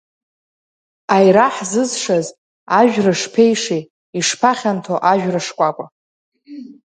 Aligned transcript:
Аира 1.15 1.45
ҳзызшаз, 1.55 2.27
ажәра 2.79 3.13
шԥеиԥшеи, 3.21 3.83
ишԥахьанҭоу 4.17 4.99
ажәра 5.11 5.41
шкәакәа. 5.45 5.85